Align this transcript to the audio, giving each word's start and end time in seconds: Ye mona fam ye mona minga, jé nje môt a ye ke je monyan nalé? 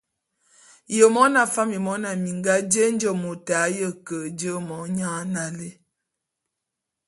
Ye 0.97 1.05
mona 1.15 1.41
fam 1.53 1.69
ye 1.75 1.79
mona 1.87 2.09
minga, 2.23 2.53
jé 2.71 2.83
nje 2.93 3.09
môt 3.23 3.47
a 3.61 3.61
ye 3.77 3.87
ke 4.05 4.17
je 4.39 4.51
monyan 4.67 5.23
nalé? 5.33 5.69